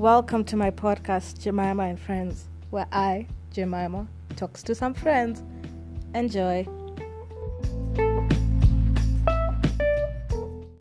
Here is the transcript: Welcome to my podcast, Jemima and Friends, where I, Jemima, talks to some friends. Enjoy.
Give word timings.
Welcome 0.00 0.44
to 0.44 0.56
my 0.56 0.70
podcast, 0.70 1.40
Jemima 1.40 1.82
and 1.82 2.00
Friends, 2.00 2.48
where 2.70 2.86
I, 2.90 3.26
Jemima, 3.52 4.08
talks 4.34 4.62
to 4.62 4.74
some 4.74 4.94
friends. 4.94 5.42
Enjoy. 6.14 6.66